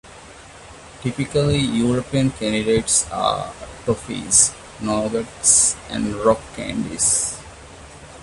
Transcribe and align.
Typically, 1.01 1.59
European 1.59 2.31
candies 2.31 3.05
are 3.11 3.53
toffies, 3.85 4.49
nougats 4.79 5.75
and 5.91 6.15
rock 6.25 6.39
candies. 6.55 7.37